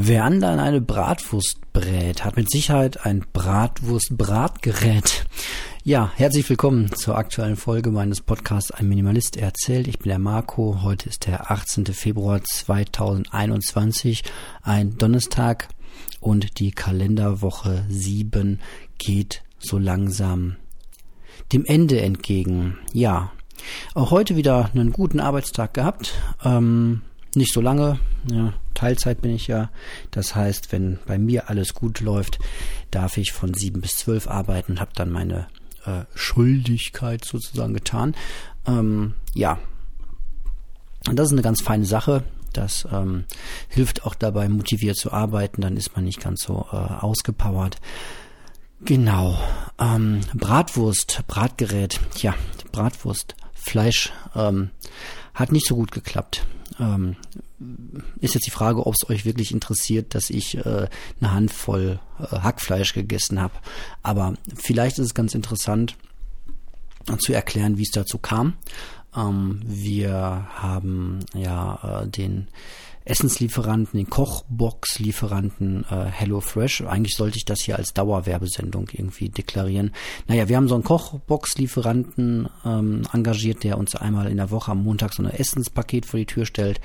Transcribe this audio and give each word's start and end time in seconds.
Wer 0.00 0.24
anderen 0.24 0.60
eine 0.60 0.80
Bratwurst 0.80 1.58
brät, 1.72 2.24
hat 2.24 2.36
mit 2.36 2.48
Sicherheit 2.48 3.04
ein 3.04 3.26
Bratwurst-Bratgerät. 3.32 5.26
Ja, 5.82 6.12
herzlich 6.14 6.48
willkommen 6.48 6.92
zur 6.94 7.18
aktuellen 7.18 7.56
Folge 7.56 7.90
meines 7.90 8.20
Podcasts 8.20 8.70
Ein 8.70 8.88
Minimalist 8.88 9.36
erzählt. 9.36 9.88
Ich 9.88 9.98
bin 9.98 10.10
der 10.10 10.20
Marco. 10.20 10.82
Heute 10.84 11.08
ist 11.08 11.26
der 11.26 11.50
18. 11.50 11.86
Februar 11.86 12.40
2021, 12.44 14.22
ein 14.62 14.96
Donnerstag 14.98 15.66
und 16.20 16.60
die 16.60 16.70
Kalenderwoche 16.70 17.84
7 17.88 18.60
geht 18.98 19.42
so 19.58 19.78
langsam 19.78 20.54
dem 21.52 21.64
Ende 21.64 22.00
entgegen. 22.00 22.78
Ja, 22.92 23.32
auch 23.94 24.12
heute 24.12 24.36
wieder 24.36 24.70
einen 24.72 24.92
guten 24.92 25.18
Arbeitstag 25.18 25.74
gehabt. 25.74 26.14
Ähm, 26.44 27.02
nicht 27.34 27.52
so 27.52 27.60
lange. 27.60 27.98
Ja, 28.30 28.54
Teilzeit 28.78 29.22
bin 29.22 29.34
ich 29.34 29.48
ja. 29.48 29.70
Das 30.12 30.36
heißt, 30.36 30.70
wenn 30.70 31.00
bei 31.04 31.18
mir 31.18 31.50
alles 31.50 31.74
gut 31.74 31.98
läuft, 32.00 32.38
darf 32.92 33.16
ich 33.16 33.32
von 33.32 33.52
sieben 33.52 33.80
bis 33.80 33.96
zwölf 33.96 34.28
arbeiten 34.28 34.72
und 34.72 34.80
habe 34.80 34.92
dann 34.94 35.10
meine 35.10 35.48
äh, 35.84 36.04
Schuldigkeit 36.14 37.24
sozusagen 37.24 37.74
getan. 37.74 38.14
Ähm, 38.68 39.14
ja, 39.34 39.58
und 41.08 41.16
das 41.16 41.26
ist 41.26 41.32
eine 41.32 41.42
ganz 41.42 41.60
feine 41.60 41.86
Sache. 41.86 42.22
Das 42.52 42.86
ähm, 42.92 43.24
hilft 43.68 44.04
auch 44.04 44.14
dabei, 44.14 44.48
motiviert 44.48 44.96
zu 44.96 45.12
arbeiten. 45.12 45.60
Dann 45.60 45.76
ist 45.76 45.96
man 45.96 46.04
nicht 46.04 46.20
ganz 46.20 46.42
so 46.42 46.66
äh, 46.70 46.76
ausgepowert. 46.76 47.78
Genau. 48.84 49.36
Ähm, 49.80 50.20
Bratwurst, 50.34 51.24
Bratgerät. 51.26 51.98
Ja, 52.18 52.36
Bratwurst, 52.70 53.34
Fleisch 53.54 54.12
ähm, 54.36 54.70
hat 55.34 55.50
nicht 55.50 55.66
so 55.66 55.74
gut 55.74 55.90
geklappt. 55.90 56.46
Ähm, 56.78 57.16
ist 58.20 58.34
jetzt 58.34 58.46
die 58.46 58.52
Frage, 58.52 58.86
ob 58.86 58.94
es 58.94 59.08
euch 59.08 59.24
wirklich 59.24 59.52
interessiert, 59.52 60.14
dass 60.14 60.30
ich 60.30 60.56
äh, 60.58 60.88
eine 61.20 61.32
Handvoll 61.32 62.00
äh, 62.18 62.36
Hackfleisch 62.38 62.94
gegessen 62.94 63.40
habe. 63.40 63.54
Aber 64.02 64.34
vielleicht 64.54 64.98
ist 64.98 65.06
es 65.06 65.14
ganz 65.14 65.34
interessant 65.34 65.96
zu 67.18 67.32
erklären, 67.32 67.78
wie 67.78 67.82
es 67.82 67.90
dazu 67.90 68.18
kam. 68.18 68.54
Ähm, 69.16 69.60
wir 69.64 70.46
haben 70.54 71.20
ja 71.34 72.02
äh, 72.02 72.08
den 72.08 72.48
Essenslieferanten, 73.08 73.98
den 73.98 74.10
Kochbox-Lieferanten 74.10 75.84
äh, 75.90 76.04
HelloFresh. 76.06 76.82
Eigentlich 76.82 77.16
sollte 77.16 77.38
ich 77.38 77.44
das 77.44 77.60
hier 77.60 77.76
als 77.76 77.94
Dauerwerbesendung 77.94 78.88
irgendwie 78.92 79.28
deklarieren. 79.28 79.92
Naja, 80.26 80.48
wir 80.48 80.56
haben 80.56 80.68
so 80.68 80.74
einen 80.74 80.84
Kochbox-Lieferanten 80.84 82.48
ähm, 82.64 83.02
engagiert, 83.12 83.64
der 83.64 83.78
uns 83.78 83.94
einmal 83.96 84.30
in 84.30 84.36
der 84.36 84.50
Woche 84.50 84.72
am 84.72 84.84
Montag 84.84 85.14
so 85.14 85.22
ein 85.22 85.30
Essenspaket 85.30 86.06
vor 86.06 86.18
die 86.18 86.26
Tür 86.26 86.46
stellt. 86.46 86.80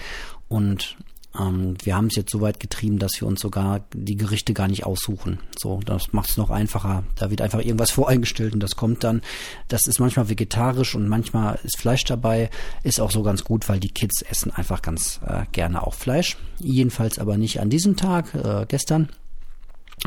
Und 0.48 0.98
ähm, 1.40 1.76
wir 1.84 1.96
haben 1.96 2.08
es 2.08 2.16
jetzt 2.16 2.32
so 2.32 2.42
weit 2.42 2.60
getrieben, 2.60 3.00
dass 3.00 3.20
wir 3.20 3.28
uns 3.28 3.42
sogar 3.42 3.82
die 3.94 4.16
Gerichte 4.16 4.54
gar 4.54 4.68
nicht 4.68 4.86
aussuchen. 4.86 5.40
So, 5.58 5.80
das 5.86 6.14
macht 6.14 6.30
es 6.30 6.38
noch 6.38 6.50
einfacher. 6.50 7.04
Da 7.16 7.30
wird 7.30 7.42
einfach 7.42 7.60
irgendwas 7.60 7.92
voreingestellt 7.92 8.54
und 8.54 8.60
das 8.62 8.76
kommt 8.76 9.04
dann. 9.04 9.22
Das 9.68 9.88
ist 9.88 10.00
manchmal 10.00 10.30
vegetarisch 10.30 10.96
und 10.96 11.08
manchmal 11.08 11.60
ist 11.64 11.80
Fleisch 11.80 12.04
dabei. 12.04 12.50
Ist 12.84 13.00
auch 13.00 13.12
so 13.12 13.24
ganz 13.24 13.44
gut, 13.44 13.68
weil 13.70 13.80
die 13.80 13.90
Kids 13.90 14.22
essen 14.22 14.52
einfach 14.52 14.82
ganz 14.82 15.20
äh, 15.26 15.44
gerne 15.52 15.86
auch 15.86 15.96
Fleisch. 15.96 16.38
Jedenfalls 16.60 17.20
aber 17.20 17.38
nicht 17.38 17.60
an 17.60 17.70
diesem 17.70 17.96
Tag, 17.96 18.34
äh, 18.36 18.66
gestern. 18.68 19.10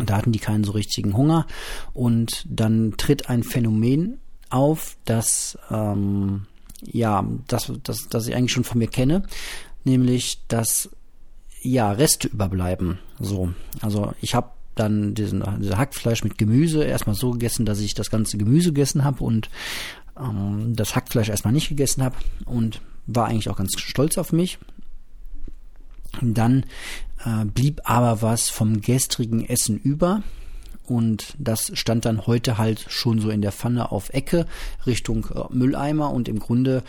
Da 0.04 0.16
hatten 0.16 0.32
die 0.32 0.38
keinen 0.38 0.64
so 0.64 0.72
richtigen 0.72 1.16
Hunger. 1.16 1.46
Und 1.92 2.44
dann 2.48 2.94
tritt 2.96 3.30
ein 3.30 3.42
Phänomen 3.42 4.18
auf, 4.50 4.96
das 5.04 5.58
ähm, 5.70 6.46
ja, 6.82 7.26
das, 7.48 7.72
das, 7.82 8.08
das 8.08 8.26
ich 8.28 8.34
eigentlich 8.34 8.52
schon 8.52 8.64
von 8.64 8.78
mir 8.78 8.88
kenne, 8.88 9.22
nämlich 9.84 10.40
dass 10.48 10.90
ja, 11.66 11.92
Reste 11.92 12.28
überbleiben. 12.28 12.98
So, 13.18 13.52
also 13.80 14.12
ich 14.20 14.34
habe 14.34 14.50
dann 14.74 15.14
diesen, 15.14 15.42
diesen 15.58 15.78
Hackfleisch 15.78 16.22
mit 16.22 16.38
Gemüse 16.38 16.84
erstmal 16.84 17.16
so 17.16 17.32
gegessen, 17.32 17.66
dass 17.66 17.80
ich 17.80 17.94
das 17.94 18.10
ganze 18.10 18.38
Gemüse 18.38 18.72
gegessen 18.72 19.04
habe 19.04 19.24
und 19.24 19.48
ähm, 20.18 20.74
das 20.76 20.94
Hackfleisch 20.94 21.28
erstmal 21.28 21.52
nicht 21.52 21.68
gegessen 21.68 22.02
habe 22.02 22.16
und 22.44 22.80
war 23.06 23.26
eigentlich 23.26 23.48
auch 23.48 23.56
ganz 23.56 23.78
stolz 23.78 24.18
auf 24.18 24.32
mich. 24.32 24.58
Dann 26.20 26.64
äh, 27.24 27.44
blieb 27.44 27.80
aber 27.84 28.22
was 28.22 28.48
vom 28.48 28.80
gestrigen 28.80 29.44
Essen 29.46 29.78
über 29.78 30.22
und 30.84 31.34
das 31.38 31.72
stand 31.74 32.04
dann 32.04 32.26
heute 32.26 32.58
halt 32.58 32.84
schon 32.88 33.18
so 33.20 33.30
in 33.30 33.42
der 33.42 33.52
Pfanne 33.52 33.90
auf 33.90 34.10
Ecke 34.10 34.46
Richtung 34.86 35.26
äh, 35.34 35.54
Mülleimer 35.54 36.10
und 36.10 36.28
im 36.28 36.38
Grunde 36.38 36.82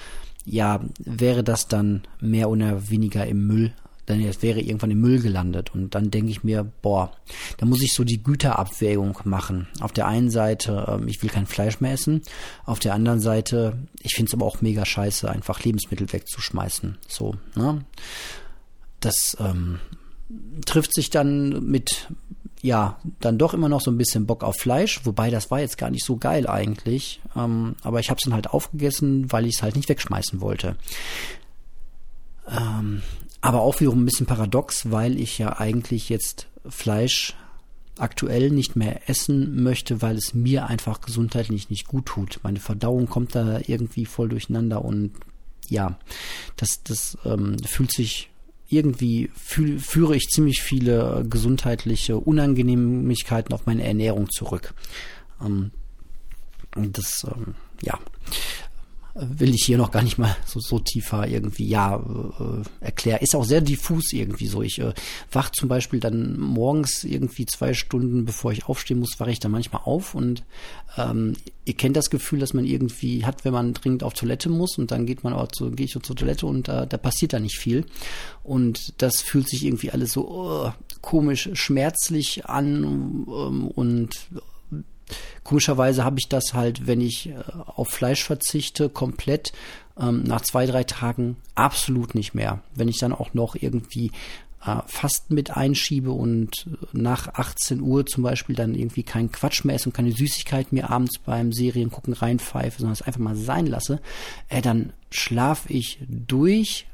ja 0.46 0.82
wäre 1.00 1.44
das 1.44 1.68
dann 1.68 2.04
mehr 2.20 2.50
oder 2.50 2.90
weniger 2.90 3.26
im 3.26 3.48
Müll 3.48 3.74
dann 4.08 4.22
es 4.22 4.42
wäre 4.42 4.62
irgendwann 4.62 4.92
im 4.92 5.02
Müll 5.02 5.22
gelandet. 5.22 5.76
Und 5.76 5.94
dann 5.94 6.10
denke 6.10 6.32
ich 6.32 6.44
mir, 6.44 6.64
boah, 6.82 7.12
da 7.58 7.66
muss 7.66 7.82
ich 7.82 7.94
so 7.94 8.04
die 8.06 8.24
Güterabwägung 8.24 9.20
machen. 9.26 9.68
Auf 9.82 9.92
der 9.92 10.08
einen 10.08 10.32
Seite, 10.32 10.86
ähm, 10.88 11.08
ich 11.08 11.22
will 11.22 11.30
kein 11.30 11.46
Fleisch 11.46 11.82
mehr 11.82 11.92
essen. 11.92 12.22
Auf 12.66 12.80
der 12.80 12.94
anderen 12.94 13.20
Seite, 13.20 13.78
ich 14.02 14.16
finde 14.16 14.30
es 14.30 14.34
aber 14.34 14.46
auch 14.46 14.62
mega 14.62 14.86
scheiße, 14.86 15.30
einfach 15.30 15.62
Lebensmittel 15.62 16.12
wegzuschmeißen. 16.12 16.98
So, 17.08 17.36
ne? 17.56 17.84
Das 19.02 19.36
ähm, 19.42 19.80
trifft 20.66 20.94
sich 20.94 21.10
dann 21.10 21.66
mit, 21.66 22.08
ja, 22.62 23.00
dann 23.20 23.38
doch 23.38 23.54
immer 23.54 23.68
noch 23.68 23.82
so 23.82 23.92
ein 23.92 23.98
bisschen 23.98 24.26
Bock 24.26 24.42
auf 24.42 24.56
Fleisch, 24.56 25.02
wobei 25.04 25.30
das 25.30 25.52
war 25.52 25.60
jetzt 25.60 25.78
gar 25.78 25.90
nicht 25.90 26.06
so 26.06 26.16
geil 26.16 26.48
eigentlich. 26.48 27.20
Ähm, 27.36 27.76
aber 27.84 28.00
ich 28.00 28.10
habe 28.10 28.20
es 28.20 28.24
dann 28.24 28.34
halt 28.34 28.50
aufgegessen, 28.52 29.34
weil 29.34 29.46
ich 29.46 29.56
es 29.56 29.64
halt 29.64 29.76
nicht 29.76 29.90
wegschmeißen 29.90 30.40
wollte. 30.40 30.78
Ähm, 32.50 33.02
aber 33.42 33.62
auch 33.62 33.80
wiederum 33.80 34.02
ein 34.02 34.06
bisschen 34.06 34.26
paradox, 34.26 34.92
weil 34.92 35.20
ich 35.20 35.38
ja 35.38 35.60
eigentlich 35.60 36.10
jetzt 36.10 36.48
Fleisch 36.68 37.36
aktuell 37.98 38.52
nicht 38.52 38.76
mehr 38.76 39.10
essen 39.10 39.64
möchte, 39.64 40.02
weil 40.02 40.16
es 40.18 40.34
mir 40.34 40.68
einfach 40.68 41.02
gesundheitlich 41.02 41.70
nicht 41.70 41.88
gut 41.88 42.06
tut. 42.06 42.40
Meine 42.44 42.60
Verdauung 42.60 43.08
kommt 43.08 43.36
da 43.36 43.60
irgendwie 43.66 44.06
voll 44.06 44.30
durcheinander 44.30 44.84
und 44.84 45.14
ja, 45.70 45.98
das, 46.56 46.84
das 46.84 47.18
ähm, 47.26 47.58
fühlt 47.66 47.92
sich 47.92 48.30
irgendwie 48.70 49.30
fühl, 49.36 49.80
führe 49.80 50.16
ich 50.16 50.28
ziemlich 50.28 50.62
viele 50.62 51.26
gesundheitliche 51.30 52.18
Unangenehmigkeiten 52.18 53.54
auf 53.54 53.66
meine 53.66 53.84
Ernährung 53.84 54.30
zurück. 54.30 54.74
Ähm, 55.42 55.72
das, 56.76 57.26
ähm, 57.34 57.56
ja, 57.82 57.98
will 59.20 59.54
ich 59.54 59.66
hier 59.66 59.78
noch 59.78 59.92
gar 59.92 60.04
nicht 60.04 60.18
mal 60.18 60.36
so, 60.46 60.60
so 60.60 60.80
tiefer 60.80 61.28
irgendwie, 61.28 61.68
ja, 61.68 61.96
äh, 61.96 62.86
erklären. 62.86 63.20
Ist 63.22 63.36
auch 63.36 63.46
sehr 63.46 63.62
diffus 63.62 64.14
irgendwie 64.14 64.48
so. 64.48 64.62
Ich 64.62 64.80
äh, 64.80 64.94
wach 65.32 65.50
zum 65.50 65.70
Beispiel 65.70 66.00
dann 66.00 66.40
morgens 66.40 67.04
irgendwie 67.04 67.46
zwei 67.46 67.74
Stunden, 67.74 68.26
bevor 68.26 68.52
ich 68.52 68.66
aufstehen 68.66 69.00
muss, 69.00 69.20
wache 69.20 69.32
ich 69.32 69.40
dann 69.40 69.52
manchmal 69.52 69.82
auf 69.86 70.14
und 70.14 70.44
ähm, 70.98 71.34
ihr 71.66 71.74
kennt 71.74 71.98
das 71.98 72.10
Gefühl, 72.10 72.40
dass 72.40 72.54
man 72.54 72.66
irgendwie 72.66 73.26
hat, 73.26 73.44
wenn 73.44 73.54
man 73.54 73.74
dringend 73.74 74.04
auf 74.04 74.14
Toilette 74.14 74.50
muss 74.50 74.78
und 74.78 74.92
dann 74.92 75.06
geht 75.06 75.24
man 75.24 75.34
auch 75.34 75.48
so, 75.54 75.72
gehe 75.72 75.86
ich 75.86 75.92
zur 75.92 76.02
Toilette 76.16 76.46
und 76.46 76.70
äh, 76.70 76.86
da 76.88 76.98
passiert 76.98 77.34
da 77.34 77.40
nicht 77.40 77.58
viel. 77.58 77.86
Und 78.44 78.94
das 79.02 79.22
fühlt 79.22 79.50
sich 79.50 79.66
irgendwie 79.66 79.92
alles 79.92 80.14
so 80.14 80.30
oh, 80.30 80.74
komisch, 81.02 81.50
schmerzlich 81.54 82.46
an 82.46 82.84
ähm, 82.84 83.68
und 83.68 84.28
Komischerweise 85.44 86.04
habe 86.04 86.20
ich 86.20 86.28
das 86.28 86.54
halt, 86.54 86.88
wenn 86.88 87.02
ich 87.02 87.30
äh, 87.30 87.36
auf 87.66 87.90
Fleisch 87.90 88.24
verzichte, 88.24 88.90
komplett 88.90 89.54
ähm, 90.00 90.24
nach 90.24 90.42
zwei, 90.42 90.66
drei 90.66 90.84
Tagen 90.84 91.38
absolut 91.56 92.16
nicht 92.16 92.34
mehr. 92.34 92.62
Wenn 92.76 92.88
ich 92.88 93.00
dann 93.00 93.14
auch 93.14 93.34
noch 93.34 93.56
irgendwie 93.56 94.12
äh, 94.66 94.82
Fasten 94.86 95.36
mit 95.36 95.56
einschiebe 95.56 96.12
und 96.12 96.68
nach 96.92 97.28
18 97.34 97.82
Uhr 97.82 98.06
zum 98.06 98.24
Beispiel 98.24 98.56
dann 98.56 98.76
irgendwie 98.76 99.04
keinen 99.04 99.32
Quatsch 99.32 99.64
mehr 99.64 99.76
esse 99.76 99.90
und 99.90 99.94
keine 99.96 100.12
Süßigkeit 100.12 100.72
mehr 100.72 100.90
abends 100.90 101.20
beim 101.20 101.54
Seriengucken 101.54 102.14
reinpfeife, 102.14 102.80
sondern 102.80 102.94
es 102.94 103.02
einfach 103.02 103.20
mal 103.20 103.36
sein 103.36 103.68
lasse, 103.68 104.02
äh, 104.50 104.62
dann 104.62 104.94
schlafe 105.10 105.72
ich 105.72 106.00
durch 106.08 106.88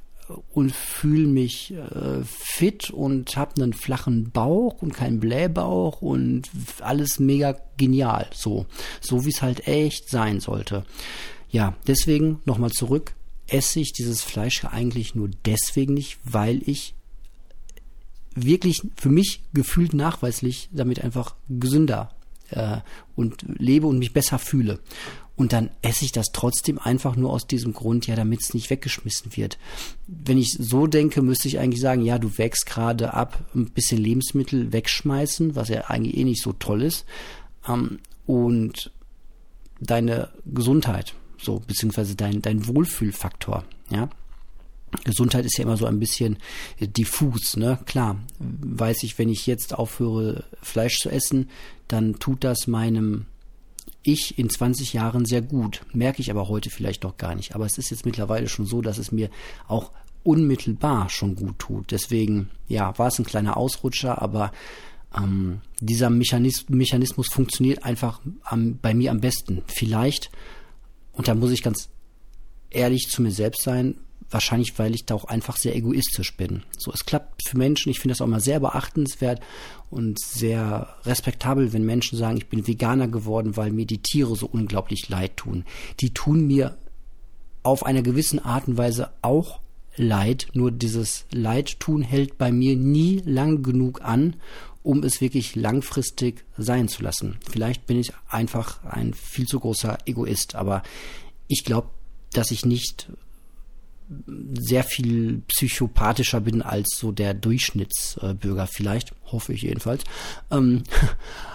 und 0.53 0.71
fühle 0.71 1.27
mich 1.27 1.73
äh, 1.73 2.23
fit 2.23 2.89
und 2.89 3.35
habe 3.35 3.61
einen 3.61 3.73
flachen 3.73 4.31
Bauch 4.31 4.81
und 4.81 4.93
keinen 4.93 5.19
Blähbauch 5.19 6.01
und 6.01 6.49
alles 6.81 7.19
mega 7.19 7.57
genial. 7.77 8.27
So, 8.33 8.65
so 9.01 9.25
wie 9.25 9.29
es 9.29 9.41
halt 9.41 9.67
echt 9.67 10.09
sein 10.09 10.39
sollte. 10.39 10.85
Ja, 11.49 11.75
deswegen 11.87 12.41
nochmal 12.45 12.71
zurück. 12.71 13.15
Esse 13.47 13.79
ich 13.79 13.91
dieses 13.91 14.21
Fleisch 14.21 14.63
eigentlich 14.65 15.15
nur 15.15 15.29
deswegen 15.45 15.93
nicht, 15.93 16.17
weil 16.23 16.61
ich 16.67 16.95
wirklich 18.35 18.81
für 18.95 19.09
mich 19.09 19.41
gefühlt 19.53 19.93
nachweislich 19.93 20.69
damit 20.71 21.03
einfach 21.03 21.35
gesünder 21.49 22.15
äh, 22.49 22.77
und 23.15 23.45
lebe 23.47 23.87
und 23.87 23.99
mich 23.99 24.13
besser 24.13 24.39
fühle. 24.39 24.79
Und 25.35 25.51
dann 25.51 25.71
esse 25.81 26.05
ich 26.05 26.11
das 26.11 26.27
trotzdem 26.31 26.77
einfach 26.77 27.15
nur 27.15 27.31
aus 27.31 27.47
diesem 27.47 27.73
Grund, 27.73 28.05
ja, 28.05 28.15
damit 28.15 28.41
es 28.41 28.53
nicht 28.53 28.69
weggeschmissen 28.69 29.35
wird. 29.35 29.57
Wenn 30.05 30.37
ich 30.37 30.55
so 30.59 30.85
denke, 30.85 31.23
müsste 31.23 31.47
ich 31.47 31.57
eigentlich 31.57 31.81
sagen, 31.81 32.03
ja, 32.03 32.19
du 32.19 32.37
wächst 32.37 32.67
gerade 32.67 33.13
ab, 33.13 33.43
ein 33.55 33.71
bisschen 33.71 33.97
Lebensmittel 33.97 34.71
wegschmeißen, 34.71 35.55
was 35.55 35.69
ja 35.69 35.85
eigentlich 35.85 36.17
eh 36.17 36.23
nicht 36.23 36.43
so 36.43 36.53
toll 36.53 36.83
ist. 36.83 37.05
Ähm, 37.67 37.99
und 38.27 38.91
deine 39.79 40.29
Gesundheit, 40.45 41.15
so, 41.37 41.61
beziehungsweise 41.65 42.15
dein, 42.15 42.41
dein 42.41 42.67
Wohlfühlfaktor, 42.67 43.63
ja. 43.89 44.09
Gesundheit 45.03 45.43
ist 45.45 45.57
ja 45.57 45.63
immer 45.63 45.77
so 45.77 45.87
ein 45.87 45.99
bisschen 45.99 46.37
diffus, 46.79 47.57
ne? 47.57 47.79
Klar, 47.85 48.19
weiß 48.37 49.01
ich, 49.01 49.17
wenn 49.17 49.29
ich 49.29 49.47
jetzt 49.47 49.73
aufhöre, 49.73 50.43
Fleisch 50.61 50.99
zu 50.99 51.09
essen, 51.09 51.49
dann 51.87 52.19
tut 52.19 52.43
das 52.43 52.67
meinem 52.67 53.25
Ich 54.03 54.37
in 54.37 54.49
20 54.49 54.93
Jahren 54.93 55.25
sehr 55.25 55.41
gut. 55.41 55.81
Merke 55.93 56.21
ich 56.21 56.29
aber 56.29 56.49
heute 56.49 56.69
vielleicht 56.69 57.03
noch 57.03 57.17
gar 57.17 57.35
nicht. 57.35 57.55
Aber 57.55 57.65
es 57.65 57.77
ist 57.77 57.89
jetzt 57.89 58.05
mittlerweile 58.05 58.49
schon 58.49 58.65
so, 58.65 58.81
dass 58.81 58.97
es 58.97 59.11
mir 59.11 59.29
auch 59.67 59.91
unmittelbar 60.23 61.09
schon 61.09 61.35
gut 61.35 61.59
tut. 61.59 61.91
Deswegen, 61.91 62.49
ja, 62.67 62.97
war 62.97 63.07
es 63.07 63.19
ein 63.19 63.25
kleiner 63.25 63.57
Ausrutscher, 63.57 64.21
aber 64.21 64.51
ähm, 65.15 65.61
dieser 65.79 66.09
Mechanismus, 66.09 66.69
Mechanismus 66.69 67.27
funktioniert 67.31 67.83
einfach 67.83 68.19
am, 68.43 68.77
bei 68.81 68.93
mir 68.93 69.11
am 69.11 69.21
besten. 69.21 69.61
Vielleicht, 69.67 70.31
und 71.13 71.27
da 71.27 71.35
muss 71.35 71.51
ich 71.51 71.63
ganz 71.63 71.89
ehrlich 72.69 73.07
zu 73.09 73.21
mir 73.21 73.31
selbst 73.31 73.63
sein, 73.63 73.95
wahrscheinlich, 74.33 74.77
weil 74.79 74.95
ich 74.95 75.05
da 75.05 75.15
auch 75.15 75.25
einfach 75.25 75.57
sehr 75.57 75.75
egoistisch 75.75 76.35
bin. 76.35 76.63
So, 76.77 76.91
es 76.91 77.05
klappt 77.05 77.47
für 77.47 77.57
Menschen, 77.57 77.89
ich 77.89 77.99
finde 77.99 78.13
das 78.13 78.21
auch 78.21 78.27
mal 78.27 78.39
sehr 78.39 78.59
beachtenswert 78.59 79.41
und 79.89 80.19
sehr 80.19 80.95
respektabel, 81.05 81.73
wenn 81.73 81.85
Menschen 81.85 82.17
sagen, 82.17 82.37
ich 82.37 82.47
bin 82.47 82.67
Veganer 82.67 83.07
geworden, 83.07 83.55
weil 83.57 83.71
mir 83.71 83.85
die 83.85 84.01
Tiere 84.01 84.35
so 84.35 84.47
unglaublich 84.47 85.09
leid 85.09 85.37
tun. 85.37 85.65
Die 85.99 86.13
tun 86.13 86.47
mir 86.47 86.77
auf 87.63 87.85
einer 87.85 88.01
gewissen 88.01 88.39
Art 88.39 88.67
und 88.67 88.77
Weise 88.77 89.11
auch 89.21 89.59
leid, 89.95 90.47
nur 90.53 90.71
dieses 90.71 91.25
Leid 91.31 91.79
tun 91.79 92.01
hält 92.01 92.37
bei 92.37 92.51
mir 92.51 92.75
nie 92.75 93.21
lang 93.25 93.63
genug 93.63 94.01
an, 94.01 94.35
um 94.81 95.03
es 95.03 95.21
wirklich 95.21 95.55
langfristig 95.55 96.43
sein 96.57 96.87
zu 96.87 97.03
lassen. 97.03 97.37
Vielleicht 97.49 97.87
bin 97.87 97.99
ich 97.99 98.11
einfach 98.27 98.83
ein 98.83 99.13
viel 99.13 99.47
zu 99.47 99.59
großer 99.59 99.97
Egoist, 100.05 100.55
aber 100.55 100.83
ich 101.47 101.63
glaube, 101.63 101.89
dass 102.33 102.51
ich 102.51 102.65
nicht 102.65 103.09
sehr 104.53 104.83
viel 104.83 105.41
psychopathischer 105.47 106.41
bin 106.41 106.61
als 106.61 106.97
so 106.97 107.11
der 107.11 107.33
Durchschnittsbürger 107.33 108.67
vielleicht, 108.67 109.13
hoffe 109.25 109.53
ich 109.53 109.61
jedenfalls. 109.61 110.03
Ähm, 110.51 110.83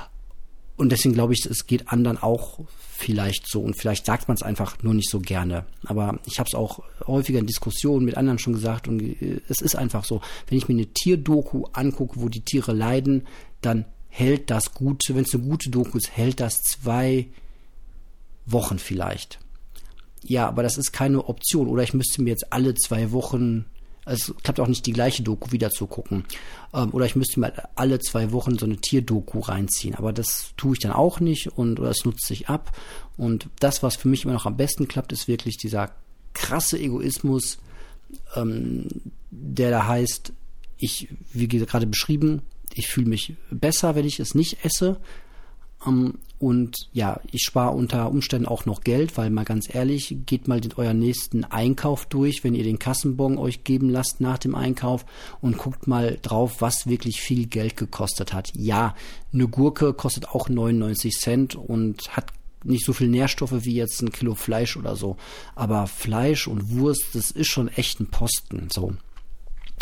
und 0.77 0.91
deswegen 0.91 1.15
glaube 1.15 1.35
ich, 1.35 1.47
es 1.47 1.67
geht 1.67 1.89
anderen 1.89 2.19
auch 2.19 2.61
vielleicht 2.99 3.49
so 3.49 3.63
und 3.63 3.77
vielleicht 3.77 4.07
sagt 4.07 4.29
man 4.29 4.37
es 4.37 4.43
einfach 4.43 4.83
nur 4.83 4.95
nicht 4.95 5.11
so 5.11 5.21
gerne. 5.21 5.65
Aber 5.85 6.19
ich 6.27 6.39
habe 6.39 6.49
es 6.49 6.55
auch 6.55 6.83
häufiger 7.07 7.39
in 7.39 7.47
Diskussionen 7.47 8.05
mit 8.05 8.17
anderen 8.17 8.39
schon 8.39 8.55
gesagt 8.55 8.89
und 8.89 9.01
äh, 9.01 9.41
es 9.49 9.61
ist 9.61 9.77
einfach 9.77 10.05
so, 10.05 10.21
wenn 10.49 10.59
ich 10.59 10.69
mir 10.69 10.75
eine 10.75 10.87
Tierdoku 10.87 11.65
angucke, 11.73 12.21
wo 12.21 12.29
die 12.29 12.45
Tiere 12.45 12.73
leiden, 12.73 13.27
dann 13.61 13.85
hält 14.09 14.51
das 14.51 14.75
gut, 14.75 15.03
wenn 15.09 15.25
es 15.25 15.35
eine 15.35 15.45
gute 15.45 15.71
Doku 15.71 15.99
ist, 15.99 16.17
hält 16.17 16.41
das 16.41 16.63
zwei 16.63 17.29
Wochen 18.47 18.79
vielleicht. 18.79 19.39
Ja, 20.25 20.49
aber 20.49 20.63
das 20.63 20.79
ist 20.79 20.93
keine 20.93 21.25
Option. 21.25 21.69
Oder 21.69 21.83
ich 21.83 21.95
müsste 21.95 22.23
mir 22.23 22.31
jetzt 22.31 22.53
alle 22.53 22.75
zwei 22.75 23.13
Wochen, 23.13 23.65
also 24.05 24.35
es 24.35 24.43
klappt 24.43 24.61
auch 24.61 24.69
nicht 24.69 24.87
die 24.87 24.93
gleiche 24.93 25.23
Doku 25.23 25.53
wieder 25.53 25.71
zu 25.71 25.87
gucken. 25.87 26.25
Ähm, 26.73 26.91
oder 26.93 27.07
ich 27.07 27.17
müsste 27.17 27.41
mir 27.41 27.53
alle 27.75 27.99
zwei 27.99 28.33
Wochen 28.33 28.59
so 28.59 28.67
eine 28.67 28.77
Tierdoku 28.77 29.41
reinziehen. 29.41 29.95
Aber 29.95 30.13
das 30.13 30.53
tue 30.57 30.75
ich 30.75 30.81
dann 30.81 30.93
auch 30.93 31.21
nicht 31.21 31.49
und 31.59 31.81
oder 31.81 31.91
es 31.91 32.05
nutzt 32.05 32.27
sich 32.27 32.49
ab. 32.49 32.77
Und 33.17 33.49
das, 33.61 33.83
was 33.83 33.97
für 33.97 34.09
mich 34.09 34.25
immer 34.25 34.35
noch 34.35 34.47
am 34.47 34.57
besten 34.57 34.89
klappt, 34.89 35.13
ist 35.13 35.29
wirklich 35.29 35.57
dieser 35.57 35.93
krasse 36.35 36.79
Egoismus, 36.79 37.59
ähm, 38.35 38.87
der 39.31 39.71
da 39.71 39.87
heißt, 39.87 40.33
ich, 40.79 41.09
wie 41.33 41.49
gerade 41.49 41.87
beschrieben, 41.87 42.43
ich 42.75 42.87
fühle 42.87 43.09
mich 43.09 43.35
besser, 43.51 43.95
wenn 43.95 44.07
ich 44.07 44.21
es 44.21 44.35
nicht 44.35 44.65
esse. 44.65 44.99
Um, 45.85 46.19
und 46.39 46.89
ja, 46.93 47.21
ich 47.33 47.43
spare 47.43 47.75
unter 47.75 48.11
Umständen 48.11 48.47
auch 48.47 48.65
noch 48.65 48.83
Geld, 48.83 49.17
weil 49.17 49.29
mal 49.31 49.45
ganz 49.45 49.73
ehrlich, 49.73 50.19
geht 50.25 50.47
mal 50.47 50.61
den 50.61 50.73
euren 50.75 50.99
nächsten 50.99 51.45
Einkauf 51.45 52.07
durch, 52.07 52.45
wenn 52.45 52.55
ihr 52.55 52.63
den 52.63 52.79
Kassenbon 52.79 53.39
euch 53.39 53.65
geben 53.65 53.89
lasst 53.89 54.21
nach 54.21 54.39
dem 54.39 54.55
Einkauf 54.55 55.05
und 55.41 55.59
guckt 55.59 55.89
mal 55.89 56.19
drauf, 56.23 56.61
was 56.61 56.87
wirklich 56.87 57.21
viel 57.21 57.47
Geld 57.47 57.77
gekostet 57.77 58.33
hat. 58.33 58.51
Ja, 58.55 58.95
eine 59.33 59.49
Gurke 59.49 59.93
kostet 59.95 60.29
auch 60.29 60.49
99 60.49 61.15
Cent 61.19 61.55
und 61.57 62.17
hat 62.17 62.33
nicht 62.65 62.85
so 62.85 62.93
viel 62.93 63.09
Nährstoffe 63.09 63.65
wie 63.65 63.75
jetzt 63.75 64.01
ein 64.03 64.13
Kilo 64.13 64.35
Fleisch 64.35 64.77
oder 64.77 64.95
so. 64.95 65.17
Aber 65.55 65.87
Fleisch 65.87 66.47
und 66.47 66.71
Wurst, 66.71 67.15
das 67.15 67.31
ist 67.31 67.49
schon 67.49 67.69
echt 67.69 68.01
ein 68.01 68.11
Posten. 68.11 68.69
So. 68.73 68.95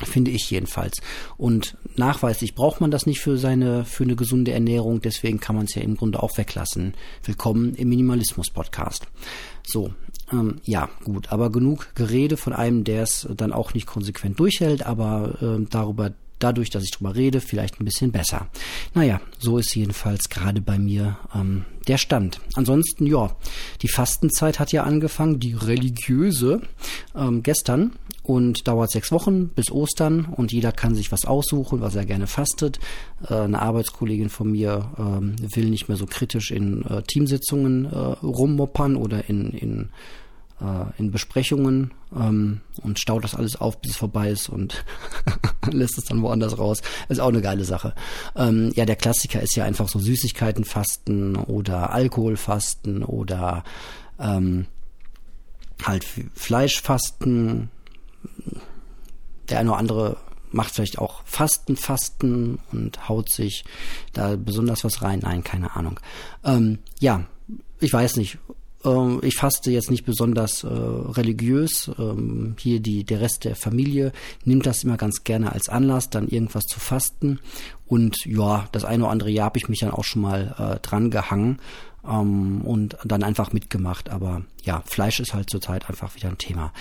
Finde 0.05 0.31
ich 0.31 0.51
jedenfalls. 0.51 1.01
Und 1.37 1.77
nachweislich 1.97 2.55
braucht 2.55 2.81
man 2.81 2.91
das 2.91 3.07
nicht 3.07 3.21
für 3.21 3.39
seine, 3.39 3.85
für 3.85 4.05
eine 4.05 4.17
gesunde 4.17 4.53
Ernährung. 4.53 5.01
Deswegen 5.01 5.41
kann 5.41 5.57
man 5.57 5.67
es 5.67 5.75
ja 5.75 5.83
im 5.83 5.97
Grunde 5.97 6.23
auch 6.23 6.37
weglassen. 6.37 6.95
Willkommen 7.25 7.75
im 7.75 7.89
Minimalismus-Podcast. 7.89 9.07
So, 9.67 9.93
ähm, 10.33 10.61
ja, 10.65 10.89
gut. 11.05 11.33
Aber 11.33 11.51
genug 11.51 11.95
Gerede 11.95 12.37
von 12.37 12.53
einem, 12.53 12.85
der 12.85 13.03
es 13.03 13.27
dann 13.37 13.53
auch 13.53 13.75
nicht 13.75 13.87
konsequent 13.87 14.39
durchhält, 14.39 14.85
aber 14.85 15.39
äh, 15.41 15.67
darüber 15.71 16.13
dadurch, 16.38 16.71
dass 16.71 16.85
ich 16.85 16.91
drüber 16.91 17.15
rede, 17.15 17.41
vielleicht 17.41 17.81
ein 17.81 17.85
bisschen 17.85 18.12
besser. 18.12 18.49
Naja, 18.94 19.21
so 19.38 19.59
ist 19.59 19.75
jedenfalls 19.75 20.29
gerade 20.29 20.61
bei 20.61 20.79
mir 20.79 21.19
ähm, 21.35 21.65
der 21.88 21.99
Stand. 21.99 22.41
Ansonsten, 22.55 23.06
ja, 23.06 23.35
die 23.83 23.88
Fastenzeit 23.88 24.59
hat 24.59 24.73
ja 24.73 24.85
angefangen, 24.85 25.41
die 25.41 25.55
religiöse, 25.55 26.61
ähm, 27.15 27.43
gestern 27.43 27.93
und 28.23 28.67
dauert 28.67 28.91
sechs 28.91 29.12
Wochen 29.12 29.49
bis 29.49 29.71
Ostern 29.71 30.25
und 30.25 30.53
jeder 30.53 30.73
kann 30.73 30.94
sich 30.94 31.12
was 31.12 31.25
aussuchen, 31.25 31.81
was 31.81 31.94
er 31.94 32.05
gerne 32.05 32.27
fastet. 32.27 32.81
Äh, 33.29 33.35
eine 33.35 33.62
Arbeitskollegin 33.62 34.31
von 34.31 34.50
mir 34.50 34.91
ähm, 34.99 35.37
will 35.55 35.71
nicht 35.71 35.88
mehr 35.88 35.97
so 35.97 36.06
kritisch 36.06 36.50
in 36.50 36.85
äh, 36.87 37.03
Teamsitzungen 37.03 37.87
äh, 37.87 37.97
rummoppern 37.97 38.97
oder 38.97 39.29
in, 39.29 39.50
in 39.53 39.88
äh, 40.61 40.99
in 40.99 41.11
Besprechungen 41.11 41.93
ähm, 42.14 42.61
und 42.82 42.99
staut 42.99 43.25
das 43.25 43.35
alles 43.35 43.56
auf, 43.56 43.81
bis 43.81 43.93
es 43.93 43.97
vorbei 43.97 44.31
ist 44.31 44.49
und 44.49 44.85
lässt 45.70 45.99
es 45.99 46.05
dann 46.05 46.23
woanders 46.23 46.58
raus. 46.58 46.82
Ist 47.08 47.20
auch 47.20 47.29
eine 47.29 47.43
geile 47.43 47.64
Sache. 47.64 47.94
Ähm, 48.35 48.73
ja, 48.75 48.87
der 48.87 48.97
Klassiker 48.97 49.41
ist 49.41 49.56
ja 49.56 49.64
einfach 49.64 49.88
so 49.88 49.99
Süßigkeiten 49.99 50.64
fasten 50.64 51.37
oder 51.37 51.91
Alkohol 51.91 52.37
fasten 52.37 53.03
oder 53.03 53.64
ähm, 54.19 54.67
halt 55.85 56.06
Fleisch 56.35 56.81
fasten. 56.81 57.70
Der 59.49 59.61
eine 59.61 59.70
oder 59.70 59.79
andere 59.79 60.17
macht 60.52 60.75
vielleicht 60.75 60.99
auch 60.99 61.23
Fasten, 61.25 61.76
Fasten 61.76 62.59
und 62.73 63.09
haut 63.09 63.31
sich 63.31 63.64
da 64.12 64.37
besonders 64.37 64.85
was 64.85 65.02
rein. 65.02 65.20
Nein, 65.23 65.44
keine 65.44 65.76
Ahnung. 65.76 66.00
Ähm, 66.44 66.79
ja, 66.99 67.26
ich 67.79 67.93
weiß 67.93 68.17
nicht. 68.17 68.38
Ähm, 68.87 69.21
ich 69.23 69.35
faste 69.35 69.71
jetzt 69.71 69.91
nicht 69.91 70.05
besonders 70.05 70.65
äh, 70.65 70.69
religiös. 70.69 71.91
Ähm, 71.99 72.55
hier 72.59 72.81
die, 72.81 73.05
der 73.05 73.21
Rest 73.21 73.44
der 73.44 73.56
Familie 73.56 74.12
nimmt 74.44 74.65
das 74.65 74.85
immer 74.85 74.97
ganz 74.97 75.25
gerne 75.25 75.53
als 75.53 75.69
Anlass, 75.69 76.09
dann 76.09 76.29
irgendwas 76.29 76.65
zu 76.65 76.81
fasten. 76.81 77.41
Und 77.87 78.25
ja, 78.25 78.69
das 78.73 78.85
eine 78.85 79.05
oder 79.05 79.12
andere 79.12 79.31
Jahr 79.31 79.47
habe 79.47 79.59
ich 79.59 79.69
mich 79.69 79.81
dann 79.81 79.90
auch 79.90 80.05
schon 80.05 80.23
mal 80.23 80.55
äh, 80.59 80.81
dran 80.87 81.11
gehangen 81.11 81.59
ähm, 82.09 82.62
und 82.62 82.97
dann 83.05 83.25
einfach 83.25 83.52
mitgemacht. 83.52 84.09
Aber 84.09 84.43
ja, 84.62 84.83
Fleisch 84.87 85.21
ist 85.21 85.35
halt 85.35 85.50
zurzeit 85.50 85.88
einfach 85.90 86.14
wieder 86.14 86.28
ein 86.28 86.38
Thema. 86.38 86.73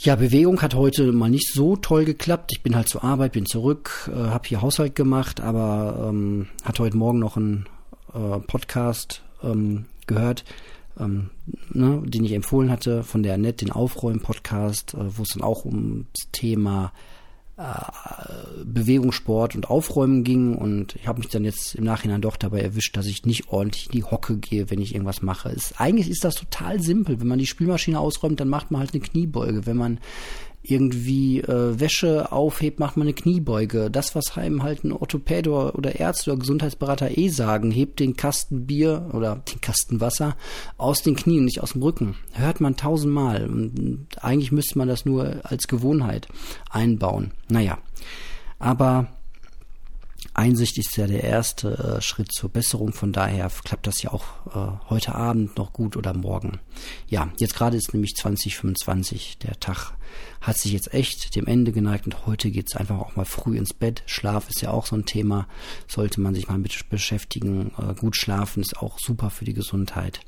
Ja, 0.00 0.14
Bewegung 0.14 0.62
hat 0.62 0.76
heute 0.76 1.10
mal 1.10 1.28
nicht 1.28 1.52
so 1.52 1.74
toll 1.74 2.04
geklappt. 2.04 2.52
Ich 2.52 2.62
bin 2.62 2.76
halt 2.76 2.88
zur 2.88 3.02
Arbeit, 3.02 3.32
bin 3.32 3.46
zurück, 3.46 4.08
äh, 4.14 4.16
habe 4.16 4.46
hier 4.46 4.62
Haushalt 4.62 4.94
gemacht, 4.94 5.40
aber 5.40 6.08
ähm, 6.08 6.46
hat 6.62 6.78
heute 6.78 6.96
Morgen 6.96 7.18
noch 7.18 7.36
einen 7.36 7.66
äh, 8.14 8.38
Podcast 8.38 9.22
ähm, 9.42 9.86
gehört 10.06 10.44
ähm, 10.98 11.30
ne, 11.72 12.02
den 12.04 12.24
ich 12.24 12.32
empfohlen 12.32 12.70
hatte 12.70 13.02
von 13.02 13.22
der 13.22 13.38
Net, 13.38 13.60
den 13.60 13.70
Aufräumen-Podcast, 13.70 14.94
äh, 14.94 15.16
wo 15.16 15.22
es 15.22 15.30
dann 15.30 15.42
auch 15.42 15.64
um 15.64 16.06
das 16.14 16.30
Thema 16.32 16.92
äh, 17.58 18.64
Bewegungssport 18.64 19.56
und 19.56 19.68
Aufräumen 19.68 20.22
ging 20.22 20.54
und 20.54 20.94
ich 20.94 21.08
habe 21.08 21.18
mich 21.18 21.28
dann 21.28 21.44
jetzt 21.44 21.74
im 21.74 21.84
Nachhinein 21.84 22.20
doch 22.20 22.36
dabei 22.36 22.60
erwischt, 22.60 22.96
dass 22.96 23.06
ich 23.06 23.24
nicht 23.24 23.48
ordentlich 23.48 23.86
in 23.86 23.92
die 23.92 24.04
Hocke 24.04 24.36
gehe, 24.36 24.70
wenn 24.70 24.80
ich 24.80 24.94
irgendwas 24.94 25.22
mache. 25.22 25.48
Es, 25.48 25.76
eigentlich 25.76 26.08
ist 26.08 26.24
das 26.24 26.36
total 26.36 26.80
simpel. 26.80 27.20
Wenn 27.20 27.26
man 27.26 27.40
die 27.40 27.46
Spülmaschine 27.46 27.98
ausräumt, 27.98 28.38
dann 28.38 28.48
macht 28.48 28.70
man 28.70 28.80
halt 28.80 28.94
eine 28.94 29.02
Kniebeuge. 29.02 29.66
Wenn 29.66 29.76
man 29.76 29.98
irgendwie 30.70 31.40
äh, 31.40 31.80
Wäsche 31.80 32.32
aufhebt, 32.32 32.78
macht 32.78 32.96
man 32.96 33.06
eine 33.06 33.14
Kniebeuge. 33.14 33.90
Das, 33.90 34.14
was 34.14 34.36
einem 34.36 34.62
halt 34.62 34.84
ein 34.84 34.92
Orthopäde 34.92 35.50
oder 35.50 35.98
Ärzte 35.98 36.30
oder 36.30 36.40
Gesundheitsberater 36.40 37.16
eh 37.16 37.28
sagen, 37.28 37.70
hebt 37.70 38.00
den 38.00 38.16
Kasten 38.16 38.66
Bier 38.66 39.10
oder 39.12 39.36
den 39.36 39.60
Kasten 39.60 40.00
Wasser 40.00 40.36
aus 40.76 41.02
den 41.02 41.16
Knien, 41.16 41.44
nicht 41.44 41.62
aus 41.62 41.72
dem 41.72 41.82
Rücken. 41.82 42.16
Hört 42.32 42.60
man 42.60 42.76
tausendmal. 42.76 43.46
Und 43.46 44.06
eigentlich 44.20 44.52
müsste 44.52 44.78
man 44.78 44.88
das 44.88 45.04
nur 45.04 45.40
als 45.44 45.68
Gewohnheit 45.68 46.28
einbauen. 46.70 47.32
Naja. 47.48 47.78
Aber 48.58 49.08
Einsicht 50.38 50.78
ist 50.78 50.96
ja 50.96 51.06
der 51.08 51.24
erste 51.24 51.96
äh, 51.98 52.00
Schritt 52.00 52.32
zur 52.32 52.48
Besserung. 52.48 52.92
Von 52.92 53.12
daher 53.12 53.50
klappt 53.64 53.88
das 53.88 54.00
ja 54.02 54.12
auch 54.12 54.24
äh, 54.46 54.88
heute 54.88 55.14
Abend 55.14 55.58
noch 55.58 55.72
gut 55.72 55.96
oder 55.96 56.14
morgen. 56.14 56.60
Ja, 57.08 57.28
jetzt 57.38 57.56
gerade 57.56 57.76
ist 57.76 57.92
nämlich 57.92 58.14
2025. 58.14 59.38
Der 59.38 59.58
Tag 59.58 59.96
hat 60.40 60.56
sich 60.56 60.72
jetzt 60.72 60.94
echt 60.94 61.34
dem 61.34 61.46
Ende 61.46 61.72
geneigt 61.72 62.06
und 62.06 62.26
heute 62.26 62.50
geht's 62.52 62.76
einfach 62.76 62.98
auch 62.98 63.16
mal 63.16 63.24
früh 63.24 63.58
ins 63.58 63.74
Bett. 63.74 64.04
Schlaf 64.06 64.48
ist 64.48 64.62
ja 64.62 64.70
auch 64.70 64.86
so 64.86 64.94
ein 64.94 65.06
Thema. 65.06 65.48
Sollte 65.88 66.20
man 66.20 66.34
sich 66.34 66.48
mal 66.48 66.58
mit 66.58 66.88
beschäftigen. 66.88 67.72
Äh, 67.76 67.94
gut 67.94 68.16
schlafen 68.16 68.62
ist 68.62 68.78
auch 68.78 68.98
super 69.00 69.30
für 69.30 69.44
die 69.44 69.54
Gesundheit. 69.54 70.20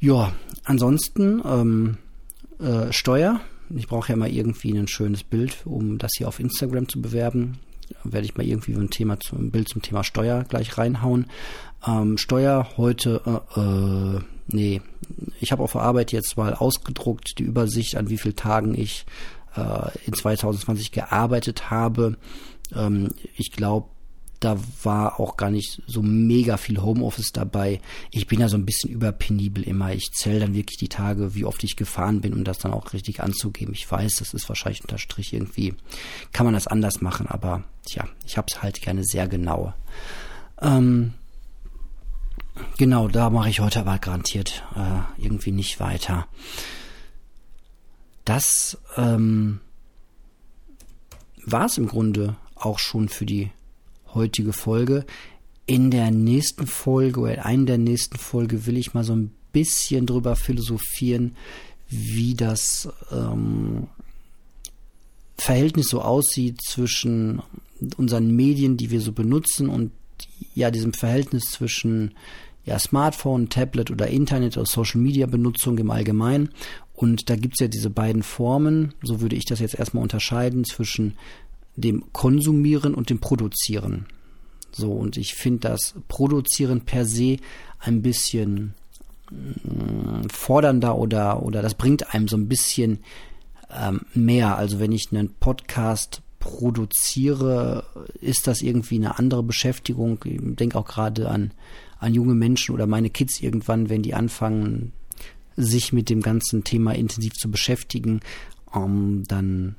Ja, 0.00 0.32
ansonsten 0.64 1.40
ähm, 1.44 1.98
äh, 2.58 2.92
Steuer 2.92 3.40
Ich 3.76 3.86
brauche 3.86 4.10
ja 4.10 4.16
mal 4.16 4.30
irgendwie 4.30 4.76
ein 4.76 4.88
schönes 4.88 5.22
Bild, 5.22 5.58
um 5.64 5.98
das 5.98 6.10
hier 6.16 6.26
auf 6.26 6.40
Instagram 6.40 6.88
zu 6.88 7.00
bewerben. 7.00 7.58
Werde 8.04 8.26
ich 8.26 8.36
mal 8.36 8.46
irgendwie 8.46 8.74
ein 8.74 8.90
Thema 8.90 9.20
zum 9.20 9.50
Bild 9.50 9.68
zum 9.68 9.82
Thema 9.82 10.04
Steuer 10.04 10.44
gleich 10.44 10.78
reinhauen. 10.78 11.26
Ähm, 11.86 12.18
Steuer 12.18 12.68
heute, 12.76 13.22
äh, 13.56 13.60
äh, 13.60 14.20
nee, 14.48 14.82
ich 15.40 15.52
habe 15.52 15.62
auf 15.62 15.72
der 15.72 15.82
Arbeit 15.82 16.12
jetzt 16.12 16.36
mal 16.36 16.54
ausgedruckt 16.54 17.38
die 17.38 17.44
Übersicht, 17.44 17.96
an 17.96 18.08
wie 18.08 18.18
vielen 18.18 18.36
Tagen 18.36 18.74
ich 18.74 19.06
äh, 19.56 19.90
in 20.06 20.12
2020 20.12 20.92
gearbeitet 20.92 21.70
habe. 21.70 22.16
Ähm, 22.74 23.10
ich 23.36 23.52
glaube, 23.52 23.88
da 24.40 24.56
war 24.84 25.18
auch 25.18 25.36
gar 25.36 25.50
nicht 25.50 25.82
so 25.86 26.02
mega 26.02 26.56
viel 26.56 26.80
Homeoffice 26.80 27.32
dabei. 27.32 27.80
Ich 28.10 28.28
bin 28.28 28.40
ja 28.40 28.48
so 28.48 28.56
ein 28.56 28.64
bisschen 28.64 28.90
überpenibel 28.90 29.64
immer. 29.64 29.92
Ich 29.92 30.12
zähle 30.12 30.40
dann 30.40 30.54
wirklich 30.54 30.78
die 30.78 30.88
Tage, 30.88 31.34
wie 31.34 31.44
oft 31.44 31.62
ich 31.64 31.76
gefahren 31.76 32.20
bin, 32.20 32.32
um 32.32 32.44
das 32.44 32.58
dann 32.58 32.72
auch 32.72 32.92
richtig 32.92 33.20
anzugeben. 33.20 33.74
Ich 33.74 33.90
weiß, 33.90 34.16
das 34.16 34.34
ist 34.34 34.48
wahrscheinlich 34.48 34.82
unter 34.82 34.98
Strich 34.98 35.32
irgendwie, 35.32 35.74
kann 36.32 36.46
man 36.46 36.54
das 36.54 36.68
anders 36.68 37.00
machen, 37.00 37.26
aber 37.26 37.64
tja, 37.84 38.04
ich 38.24 38.36
habe 38.36 38.46
es 38.50 38.62
halt 38.62 38.80
gerne 38.80 39.02
sehr 39.04 39.26
genau. 39.26 39.74
Ähm, 40.60 41.14
genau, 42.76 43.08
da 43.08 43.30
mache 43.30 43.50
ich 43.50 43.60
heute 43.60 43.80
aber 43.80 43.98
garantiert 43.98 44.62
äh, 44.76 45.22
irgendwie 45.22 45.52
nicht 45.52 45.80
weiter. 45.80 46.28
Das 48.24 48.78
ähm, 48.96 49.60
war 51.44 51.66
es 51.66 51.78
im 51.78 51.88
Grunde 51.88 52.36
auch 52.54 52.78
schon 52.78 53.08
für 53.08 53.24
die 53.26 53.50
heutige 54.14 54.52
Folge. 54.52 55.04
In 55.66 55.90
der 55.90 56.10
nächsten 56.10 56.66
Folge 56.66 57.20
oder 57.20 57.34
in 57.34 57.40
einer 57.40 57.66
der 57.66 57.78
nächsten 57.78 58.16
Folge 58.18 58.66
will 58.66 58.76
ich 58.76 58.94
mal 58.94 59.04
so 59.04 59.14
ein 59.14 59.30
bisschen 59.52 60.06
drüber 60.06 60.36
philosophieren, 60.36 61.36
wie 61.88 62.34
das 62.34 62.88
ähm, 63.10 63.88
Verhältnis 65.36 65.88
so 65.88 66.02
aussieht 66.02 66.60
zwischen 66.62 67.42
unseren 67.96 68.34
Medien, 68.34 68.76
die 68.76 68.90
wir 68.90 69.00
so 69.00 69.12
benutzen 69.12 69.68
und 69.68 69.92
ja, 70.54 70.70
diesem 70.70 70.92
Verhältnis 70.92 71.44
zwischen 71.52 72.14
ja, 72.64 72.78
Smartphone, 72.78 73.48
Tablet 73.48 73.90
oder 73.90 74.08
Internet 74.08 74.56
oder 74.56 74.66
Social 74.66 75.00
Media 75.00 75.26
Benutzung 75.26 75.78
im 75.78 75.90
Allgemeinen. 75.90 76.50
Und 76.92 77.30
da 77.30 77.36
gibt 77.36 77.54
es 77.54 77.60
ja 77.60 77.68
diese 77.68 77.90
beiden 77.90 78.22
Formen, 78.22 78.92
so 79.02 79.20
würde 79.20 79.36
ich 79.36 79.44
das 79.44 79.60
jetzt 79.60 79.78
erstmal 79.78 80.02
unterscheiden, 80.02 80.64
zwischen 80.64 81.16
dem 81.80 82.12
Konsumieren 82.12 82.94
und 82.94 83.10
dem 83.10 83.18
Produzieren. 83.20 84.06
So, 84.72 84.92
und 84.92 85.16
ich 85.16 85.34
finde 85.34 85.68
das 85.68 85.94
Produzieren 86.08 86.82
per 86.82 87.04
se 87.04 87.38
ein 87.78 88.02
bisschen 88.02 88.74
mm, 89.30 90.28
fordernder 90.30 90.96
oder, 90.96 91.42
oder 91.42 91.62
das 91.62 91.74
bringt 91.74 92.14
einem 92.14 92.28
so 92.28 92.36
ein 92.36 92.48
bisschen 92.48 93.00
ähm, 93.70 94.02
mehr. 94.14 94.56
Also 94.56 94.78
wenn 94.78 94.92
ich 94.92 95.10
einen 95.10 95.34
Podcast 95.40 96.22
produziere, 96.38 97.84
ist 98.20 98.46
das 98.46 98.62
irgendwie 98.62 98.96
eine 98.96 99.18
andere 99.18 99.42
Beschäftigung. 99.42 100.20
Ich 100.24 100.38
denke 100.40 100.78
auch 100.78 100.86
gerade 100.86 101.28
an, 101.28 101.52
an 101.98 102.14
junge 102.14 102.34
Menschen 102.34 102.74
oder 102.74 102.86
meine 102.86 103.10
Kids 103.10 103.40
irgendwann, 103.40 103.88
wenn 103.88 104.02
die 104.02 104.14
anfangen, 104.14 104.92
sich 105.56 105.92
mit 105.92 106.08
dem 106.08 106.22
ganzen 106.22 106.62
Thema 106.62 106.94
intensiv 106.94 107.32
zu 107.34 107.50
beschäftigen, 107.50 108.20
ähm, 108.74 109.24
dann 109.26 109.74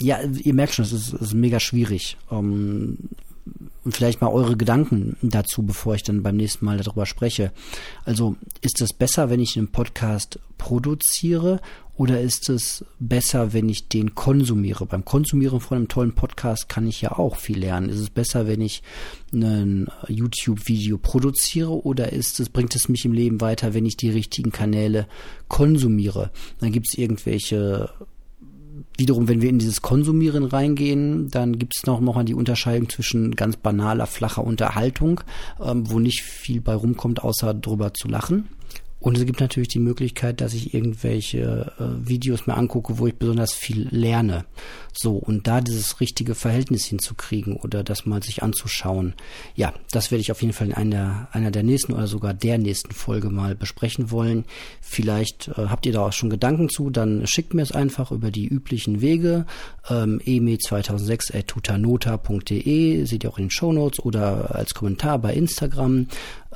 ja, 0.00 0.20
ihr 0.22 0.54
merkt 0.54 0.74
schon, 0.74 0.84
es 0.84 0.92
ist, 0.92 1.12
ist 1.12 1.34
mega 1.34 1.60
schwierig. 1.60 2.16
Um, 2.28 2.96
und 3.84 3.96
vielleicht 3.96 4.20
mal 4.20 4.28
eure 4.28 4.56
Gedanken 4.56 5.16
dazu, 5.22 5.62
bevor 5.62 5.94
ich 5.94 6.02
dann 6.02 6.22
beim 6.22 6.36
nächsten 6.36 6.64
Mal 6.64 6.78
darüber 6.78 7.06
spreche. 7.06 7.52
Also 8.04 8.36
ist 8.60 8.80
es 8.82 8.92
besser, 8.92 9.30
wenn 9.30 9.40
ich 9.40 9.56
einen 9.56 9.68
Podcast 9.68 10.38
produziere 10.58 11.60
oder 11.96 12.20
ist 12.20 12.50
es 12.50 12.84
besser, 12.98 13.52
wenn 13.52 13.68
ich 13.68 13.88
den 13.88 14.14
konsumiere? 14.14 14.84
Beim 14.84 15.04
Konsumieren 15.04 15.60
von 15.60 15.78
einem 15.78 15.88
tollen 15.88 16.14
Podcast 16.14 16.68
kann 16.68 16.86
ich 16.86 17.00
ja 17.00 17.12
auch 17.12 17.36
viel 17.36 17.58
lernen. 17.58 17.88
Ist 17.88 18.00
es 18.00 18.10
besser, 18.10 18.46
wenn 18.46 18.60
ich 18.60 18.82
ein 19.32 19.88
YouTube-Video 20.08 20.98
produziere 20.98 21.84
oder 21.84 22.12
ist 22.12 22.38
es, 22.40 22.50
bringt 22.50 22.76
es 22.76 22.88
mich 22.88 23.04
im 23.06 23.12
Leben 23.12 23.40
weiter, 23.40 23.72
wenn 23.72 23.86
ich 23.86 23.96
die 23.96 24.10
richtigen 24.10 24.52
Kanäle 24.52 25.08
konsumiere? 25.48 26.30
Dann 26.58 26.72
gibt 26.72 26.88
es 26.88 26.98
irgendwelche 26.98 27.90
wiederum, 29.00 29.26
wenn 29.28 29.42
wir 29.42 29.50
in 29.50 29.58
dieses 29.58 29.82
Konsumieren 29.82 30.44
reingehen, 30.44 31.28
dann 31.30 31.58
gibt 31.58 31.74
es 31.76 31.86
noch, 31.86 32.00
noch 32.00 32.14
mal 32.14 32.24
die 32.24 32.34
Unterscheidung 32.34 32.88
zwischen 32.88 33.34
ganz 33.34 33.56
banaler, 33.56 34.06
flacher 34.06 34.44
Unterhaltung, 34.44 35.22
ähm, 35.60 35.90
wo 35.90 35.98
nicht 35.98 36.22
viel 36.22 36.60
bei 36.60 36.74
rumkommt, 36.74 37.24
außer 37.24 37.54
drüber 37.54 37.92
zu 37.94 38.06
lachen. 38.06 38.48
Und 39.00 39.16
es 39.16 39.24
gibt 39.24 39.40
natürlich 39.40 39.70
die 39.70 39.78
Möglichkeit, 39.78 40.42
dass 40.42 40.52
ich 40.52 40.74
irgendwelche 40.74 41.72
äh, 41.78 42.06
Videos 42.06 42.46
mir 42.46 42.54
angucke, 42.54 42.98
wo 42.98 43.06
ich 43.06 43.16
besonders 43.16 43.54
viel 43.54 43.88
lerne. 43.90 44.44
So, 44.92 45.14
und 45.14 45.46
da 45.46 45.62
dieses 45.62 46.00
richtige 46.00 46.34
Verhältnis 46.34 46.84
hinzukriegen 46.84 47.56
oder 47.56 47.82
das 47.82 48.04
mal 48.04 48.22
sich 48.22 48.42
anzuschauen. 48.42 49.14
Ja, 49.54 49.72
das 49.90 50.10
werde 50.10 50.20
ich 50.20 50.30
auf 50.30 50.42
jeden 50.42 50.52
Fall 50.52 50.66
in 50.66 50.74
einer, 50.74 51.28
einer 51.32 51.50
der 51.50 51.62
nächsten 51.62 51.94
oder 51.94 52.06
sogar 52.06 52.34
der 52.34 52.58
nächsten 52.58 52.92
Folge 52.92 53.30
mal 53.30 53.54
besprechen 53.54 54.10
wollen. 54.10 54.44
Vielleicht 54.82 55.48
äh, 55.48 55.68
habt 55.68 55.86
ihr 55.86 55.94
da 55.94 56.04
auch 56.06 56.12
schon 56.12 56.28
Gedanken 56.28 56.68
zu, 56.68 56.90
dann 56.90 57.26
schickt 57.26 57.54
mir 57.54 57.62
es 57.62 57.72
einfach 57.72 58.12
über 58.12 58.30
die 58.30 58.46
üblichen 58.46 59.00
Wege. 59.00 59.46
Ähm, 59.88 60.20
eme2006.tutanota.de, 60.24 63.06
seht 63.06 63.24
ihr 63.24 63.30
auch 63.30 63.38
in 63.38 63.44
den 63.44 63.50
Shownotes 63.50 64.00
oder 64.00 64.54
als 64.54 64.74
Kommentar 64.74 65.18
bei 65.18 65.32
Instagram 65.32 66.08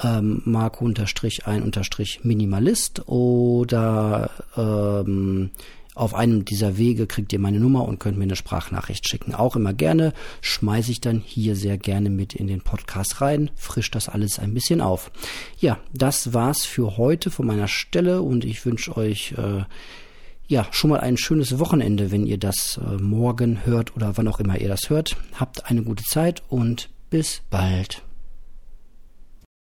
ähm, 0.03 0.43
Marco-ein-minimalist 0.45 3.09
oder 3.09 4.31
ähm, 4.57 5.51
auf 5.95 6.15
einem 6.15 6.45
dieser 6.45 6.77
Wege 6.77 7.07
kriegt 7.07 7.33
ihr 7.33 7.39
meine 7.39 7.61
Nummer 7.61 7.87
und 7.87 8.01
könnt 8.01 8.19
mir 8.19 8.25
eine 8.25 8.35
Sprachnachricht 8.35 9.09
schicken. 9.09 9.33
Auch 9.35 9.55
immer 9.55 9.73
gerne, 9.73 10.13
schmeiße 10.41 10.91
ich 10.91 11.01
dann 11.01 11.23
hier 11.25 11.55
sehr 11.55 11.79
gerne 11.79 12.11
mit 12.11 12.35
in 12.35 12.49
den 12.49 12.63
Podcast 12.63 13.21
rein, 13.21 13.53
frisch 13.55 13.93
das 13.93 14.09
alles 14.09 14.41
ein 14.41 14.55
bisschen 14.55 14.81
auf. 14.81 15.13
Ja, 15.61 15.79
das 15.93 16.35
war's 16.35 16.65
für 16.65 16.97
heute 16.97 17.31
von 17.31 17.47
meiner 17.47 17.69
Stelle 17.69 18.23
und 18.23 18.45
ich 18.45 18.67
wünsche 18.67 18.97
euch 18.97 19.35
äh, 19.39 19.63
ja 20.49 20.67
schon 20.73 20.91
mal 20.91 21.01
ein 21.01 21.17
schönes 21.17 21.61
Wochenende, 21.61 22.11
wenn 22.11 22.27
ihr 22.27 22.39
das 22.39 22.79
äh, 22.79 23.01
morgen 23.01 23.65
hört 23.65 23.95
oder 23.95 24.17
wann 24.17 24.29
auch 24.29 24.41
immer 24.41 24.59
ihr 24.59 24.69
das 24.69 24.91
hört. 24.91 25.17
Habt 25.39 25.71
eine 25.71 25.83
gute 25.83 26.03
Zeit 26.03 26.43
und 26.49 26.91
bis 27.09 27.43
bald. 27.51 28.03